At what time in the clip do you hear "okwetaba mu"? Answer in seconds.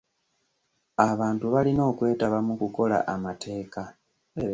1.91-2.53